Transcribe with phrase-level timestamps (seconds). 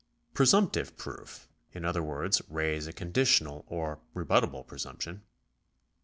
[0.33, 5.23] Presumptive proof— in other words, raise a conditional or rebuttable presumption; 3.